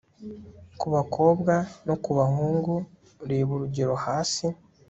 [0.79, 1.53] ku bakobwa
[1.87, 2.73] no ku bahungu
[3.29, 4.45] reba urugero hasi